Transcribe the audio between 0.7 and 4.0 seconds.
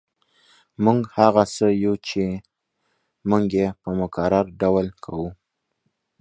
موږ هغه څه یو چې موږ یې په